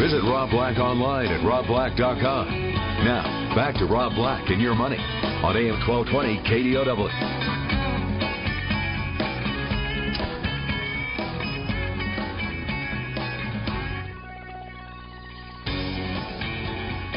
[0.00, 2.48] Visit Rob Black online at robblack.com.
[3.04, 7.54] Now, back to Rob Black and your money on AM 1220 KDOW.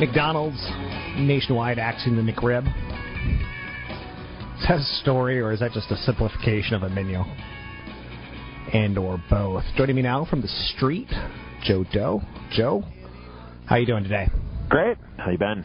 [0.00, 0.60] McDonald's
[1.16, 2.66] nationwide axing the McRib.
[4.58, 7.20] Is that a story, or is that just a simplification of a menu?
[8.72, 9.62] And or both.
[9.76, 11.08] Joining me now from the street,
[11.64, 12.22] Joe Deaux.
[12.52, 12.84] Joe,
[13.66, 14.28] how you doing today?
[14.68, 14.98] Great.
[15.16, 15.64] How you been?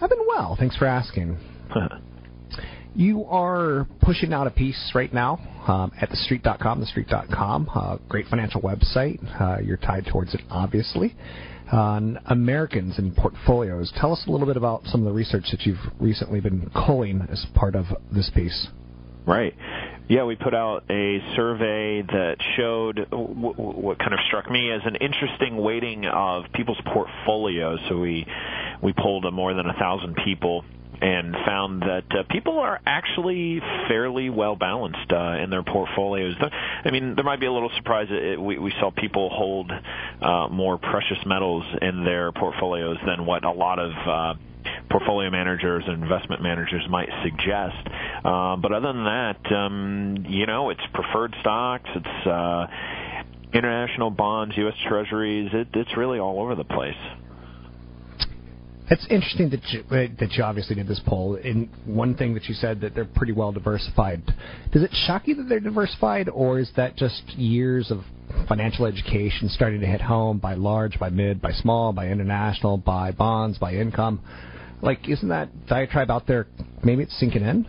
[0.00, 0.56] I've been well.
[0.58, 1.38] Thanks for asking.
[2.94, 8.62] you are pushing out a piece right now um, at thestreet.com, thestreet.com, uh, great financial
[8.62, 9.18] website.
[9.40, 11.16] Uh, you're tied towards it, obviously.
[11.72, 13.92] On Americans and portfolios.
[13.96, 17.26] Tell us a little bit about some of the research that you've recently been culling
[17.30, 18.68] as part of this piece.
[19.26, 19.54] Right.
[20.08, 24.70] Yeah, we put out a survey that showed w- w- what kind of struck me
[24.70, 27.80] as an interesting weighting of people's portfolios.
[27.88, 28.24] So we
[28.80, 30.64] we polled more than a thousand people
[31.00, 36.36] and found that uh, people are actually fairly well balanced uh, in their portfolios.
[36.84, 38.06] I mean, there might be a little surprise.
[38.10, 39.70] It, we, we saw people hold
[40.22, 44.34] uh, more precious metals in their portfolios than what a lot of uh,
[44.90, 47.76] portfolio managers and investment managers might suggest.
[48.26, 52.66] Uh, but other than that, um, you know, it's preferred stocks, it's uh,
[53.52, 54.74] international bonds, U.S.
[54.88, 55.48] Treasuries.
[55.52, 56.96] It, it's really all over the place.
[58.90, 61.36] It's interesting that you, uh, that you obviously did this poll.
[61.36, 64.24] And one thing that you said that they're pretty well diversified.
[64.72, 68.00] Does it shock you that they're diversified, or is that just years of
[68.48, 73.12] financial education starting to hit home by large, by mid, by small, by international, by
[73.12, 74.20] bonds, by income?
[74.82, 76.48] Like, isn't that diatribe out there?
[76.82, 77.66] Maybe it's sinking in.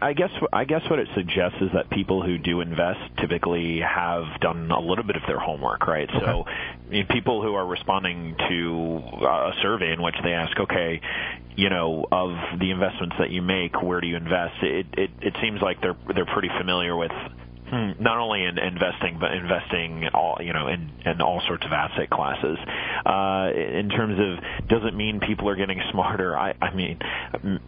[0.00, 4.40] I guess I guess what it suggests is that people who do invest typically have
[4.40, 6.08] done a little bit of their homework, right?
[6.08, 6.18] Okay.
[6.18, 10.58] So, I mean, people who are responding to uh, a survey in which they ask,
[10.58, 11.00] okay,
[11.56, 14.62] you know, of the investments that you make, where do you invest?
[14.62, 17.12] It it, it seems like they're they're pretty familiar with
[17.72, 22.10] not only in investing, but investing all you know in, in all sorts of asset
[22.10, 22.58] classes.
[23.04, 26.36] Uh, in terms of does it mean people are getting smarter?
[26.36, 26.98] I, I mean,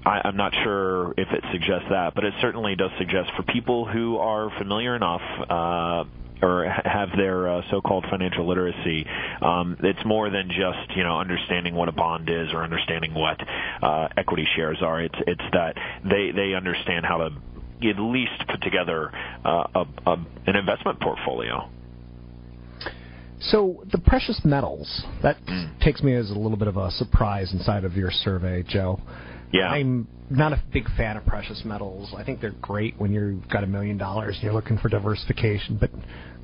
[0.05, 3.87] I, I'm not sure if it suggests that, but it certainly does suggest for people
[3.87, 5.23] who are familiar enough.
[5.49, 6.05] Uh,
[6.43, 9.07] or have their uh, so-called financial literacy.
[9.43, 13.39] Um, it's more than just you know understanding what a bond is or understanding what
[13.83, 15.03] uh, equity shares are.
[15.03, 17.31] It's it's that they they understand how to
[17.89, 19.11] at least put together
[19.45, 20.13] uh, a, a,
[20.47, 21.69] an investment portfolio.
[23.41, 25.37] So the precious metals that
[25.81, 29.01] takes me as a little bit of a surprise inside of your survey, Joe.
[29.53, 29.69] Yeah.
[29.69, 32.13] I'm not a big fan of precious metals.
[32.17, 35.77] I think they're great when you've got a million dollars and you're looking for diversification,
[35.81, 35.91] but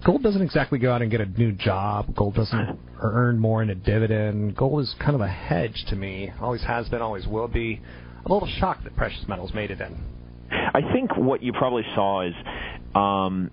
[0.05, 2.15] gold doesn't exactly go out and get a new job.
[2.17, 4.57] Gold doesn't earn more in a dividend.
[4.57, 6.33] Gold is kind of a hedge to me.
[6.41, 7.81] Always has been, always will be.
[8.25, 10.03] I'm a little shocked that precious metals made it in.
[10.77, 12.35] I think what you probably saw is,
[12.95, 13.51] um,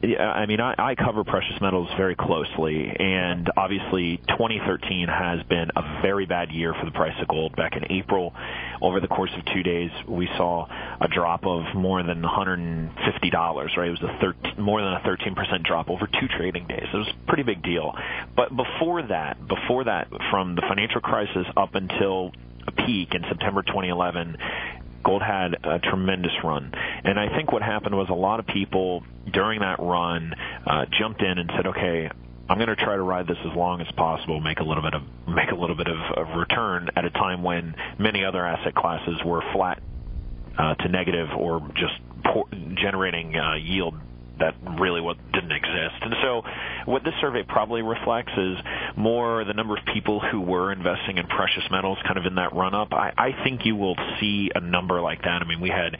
[0.00, 6.00] I mean, I, I cover precious metals very closely, and obviously 2013 has been a
[6.00, 7.56] very bad year for the price of gold.
[7.56, 8.32] Back in April,
[8.80, 10.68] over the course of two days, we saw
[11.00, 13.72] a drop of more than 150 dollars.
[13.76, 16.86] Right, it was a 13, more than a 13 percent drop over two trading days.
[16.92, 17.94] It was a pretty big deal.
[18.36, 22.30] But before that, before that, from the financial crisis up until
[22.68, 24.36] a peak in September 2011
[25.04, 26.72] gold had a tremendous run.
[27.04, 29.02] And I think what happened was a lot of people
[29.32, 30.34] during that run
[30.66, 32.10] uh, jumped in and said, okay,
[32.48, 34.94] I'm going to try to ride this as long as possible, make a little bit
[34.94, 38.74] of make a little bit of, of return at a time when many other asset
[38.74, 39.82] classes were flat
[40.56, 41.92] uh, to negative or just
[42.24, 42.46] poor,
[42.76, 43.94] generating uh, yield
[44.38, 45.96] that really what didn't exist.
[46.00, 46.42] And so,
[46.86, 48.56] what this survey probably reflects is
[48.96, 52.54] more the number of people who were investing in precious metals, kind of in that
[52.54, 52.92] run up.
[52.92, 55.42] I, I think you will see a number like that.
[55.42, 55.96] I mean, we had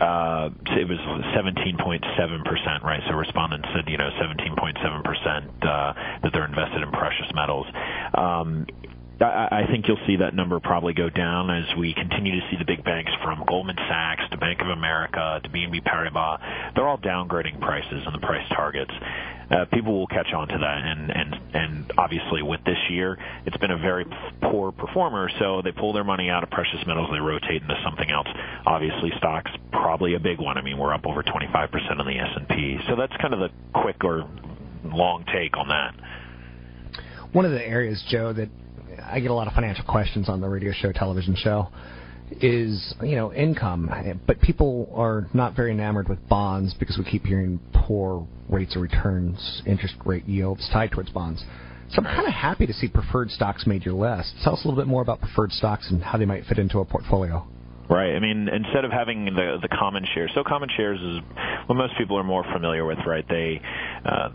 [0.00, 0.98] uh, it was
[1.36, 3.02] 17.7%, right?
[3.06, 7.66] So respondents said, you know, 17.7% uh, that they're invested in precious metals.
[8.14, 8.66] Um,
[9.22, 12.64] I think you'll see that number probably go down as we continue to see the
[12.64, 16.74] big banks from Goldman Sachs to Bank of America to BNP Paribas.
[16.74, 18.92] They're all downgrading prices and the price targets.
[19.50, 23.56] Uh, people will catch on to that, and and and obviously with this year, it's
[23.58, 24.06] been a very
[24.42, 25.28] poor performer.
[25.38, 28.28] So they pull their money out of precious metals, and they rotate into something else.
[28.64, 30.56] Obviously, stocks probably a big one.
[30.56, 32.78] I mean, we're up over 25% on the S&P.
[32.88, 34.28] So that's kind of the quick or
[34.84, 35.94] long take on that.
[37.32, 38.48] One of the areas, Joe, that
[39.10, 41.68] I get a lot of financial questions on the radio show, television show,
[42.40, 43.90] is you know income,
[44.26, 48.82] but people are not very enamored with bonds because we keep hearing poor rates of
[48.82, 51.44] returns, interest rate yields tied towards bonds.
[51.90, 54.34] So I'm kind of happy to see preferred stocks made your list.
[54.44, 56.78] Tell us a little bit more about preferred stocks and how they might fit into
[56.78, 57.46] a portfolio.
[57.90, 58.14] Right.
[58.14, 61.18] I mean, instead of having the the common shares, so common shares is
[61.66, 63.26] what most people are more familiar with, right?
[63.28, 63.60] They
[64.04, 64.28] uh,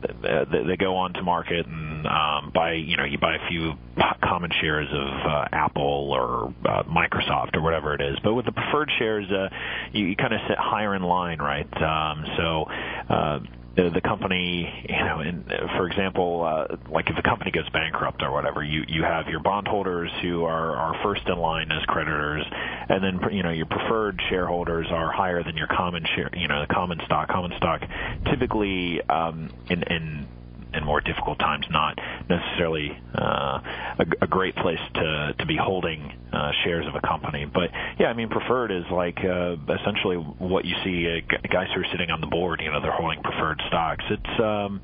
[0.52, 3.74] they, they go on to market and um, buy, you know, you buy a few
[4.22, 8.18] common shares of uh, Apple or uh, Microsoft or whatever it is.
[8.26, 9.48] But with the preferred shares, uh,
[9.94, 11.68] you, you kind of sit higher in line, right?
[11.82, 12.66] Um, so.
[13.10, 13.40] Uh,
[13.76, 15.44] the, the company, you know, in,
[15.76, 19.42] for example, uh, like if a company goes bankrupt or whatever, you you have your
[19.42, 22.46] bondholders who are are first in line as creditors,
[22.90, 26.62] and then you know your preferred shareholders are higher than your common share, you know,
[26.66, 27.28] the common stock.
[27.28, 27.82] Common stock,
[28.30, 30.28] typically, um, in in
[30.76, 31.98] in more difficult times, not
[32.30, 33.60] necessarily uh,
[34.00, 37.46] a, a great place to to be holding uh, shares of a company.
[37.46, 37.70] But
[38.00, 41.88] yeah, I mean, preferred is like uh, essentially what you see uh, guys who are
[41.92, 42.62] sitting on the board.
[42.64, 44.04] You know, they're holding preferred stocks.
[44.10, 44.82] It's um,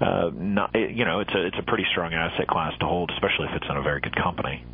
[0.00, 3.46] uh, not you know, it's a it's a pretty strong asset class to hold, especially
[3.50, 4.64] if it's in a very good company.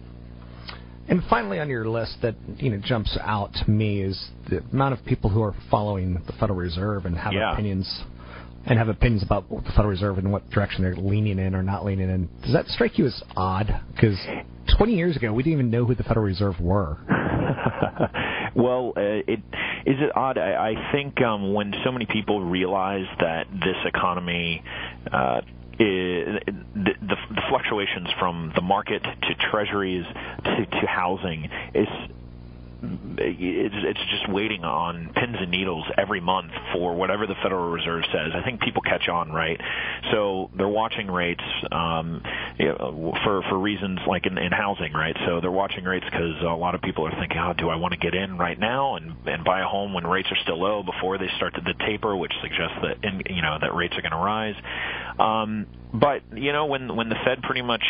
[1.09, 4.99] And finally, on your list that you know jumps out to me is the amount
[4.99, 7.53] of people who are following the Federal Reserve and have yeah.
[7.53, 8.03] opinions
[8.67, 11.85] and have opinions about the Federal Reserve and what direction they're leaning in or not
[11.85, 12.29] leaning in.
[12.43, 13.81] Does that strike you as odd?
[13.95, 14.19] Because
[14.77, 16.99] 20 years ago, we didn't even know who the Federal Reserve were.
[18.55, 19.41] well, uh, it
[19.87, 20.37] is it odd.
[20.37, 24.63] I, I think um, when so many people realize that this economy.
[25.13, 25.41] Uh,
[25.79, 27.17] the,
[27.51, 30.07] fluctuations from the market to treasuries
[30.43, 31.87] to, to housing is
[33.19, 38.05] it's, it's just waiting on pins and needles every month for whatever the Federal Reserve
[38.13, 38.33] says.
[38.35, 39.61] I think people catch on, right?
[40.13, 42.23] So they're watching rates um,
[42.59, 45.17] you know, for for reasons like in, in housing, right?
[45.27, 47.93] So they're watching rates because a lot of people are thinking, "Oh, do I want
[47.93, 50.83] to get in right now and and buy a home when rates are still low
[50.83, 54.03] before they start to the taper, which suggests that in, you know that rates are
[54.03, 54.57] going to rise."
[55.19, 55.67] Um,
[56.01, 57.85] but you know when when the Fed pretty much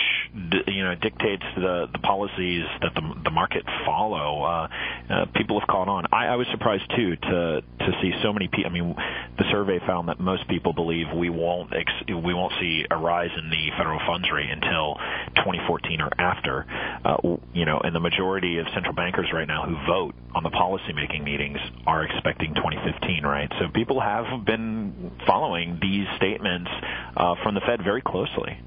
[0.67, 4.69] you know dictates the the policies that the the market follow, uh,
[5.11, 6.06] uh, people have caught on.
[6.12, 8.67] I, I was surprised too to to see so many people.
[8.67, 8.94] I mean,
[9.38, 13.31] the survey found that most people believe we won't ex- we won't see a rise
[13.37, 14.94] in the federal funds rate until
[15.37, 16.67] 2014 or after.
[17.05, 17.17] Uh,
[17.53, 21.25] you know, and the majority of central bankers right now who vote on the policymaking
[21.25, 23.25] meetings are expecting 2015.
[23.25, 26.70] Right, so people have been following these statements
[27.17, 28.59] uh, from the Fed very closely.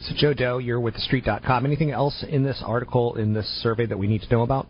[0.00, 1.66] So, Joe Deaux, you're with TheStreet.com.
[1.66, 4.66] Anything else in this article, in this survey, that we need to know about?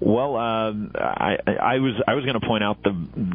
[0.00, 2.90] Well, um, I, I was I was going to point out the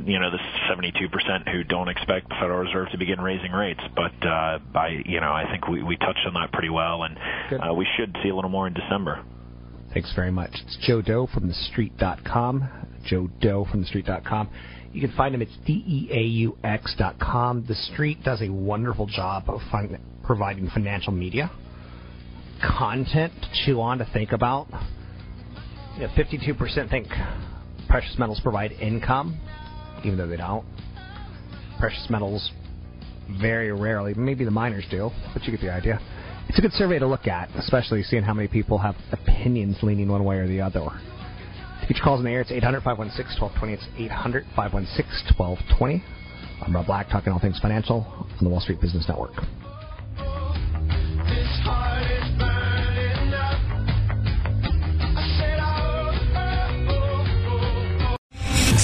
[0.05, 3.81] you know the 72 percent who don't expect the Federal Reserve to begin raising rates,
[3.95, 7.17] but uh, I you know I think we, we touched on that pretty well, and
[7.51, 9.23] uh, we should see a little more in December.
[9.93, 10.51] Thanks very much.
[10.53, 12.69] It's Joe Deaux from TheStreet.com.
[13.05, 14.49] Joe Deaux from TheStreet.com.
[14.95, 17.65] You can find him at com.
[17.67, 19.59] The Street does a wonderful job of
[20.23, 21.51] providing financial media,
[22.65, 24.67] content to chew on, to think about.
[25.95, 27.07] You know, 52% think
[27.89, 29.37] precious metals provide income,
[30.05, 30.65] even though they don't.
[31.77, 32.49] Precious metals
[33.41, 35.99] very rarely, maybe the miners do, but you get the idea.
[36.47, 40.07] It's a good survey to look at, especially seeing how many people have opinions leaning
[40.07, 40.87] one way or the other.
[41.85, 43.73] To get your calls in the air, it's 800 516 1220.
[43.77, 46.01] It's 800 516 1220.
[46.65, 49.37] I'm Rob Black, talking all things financial on the Wall Street Business Network.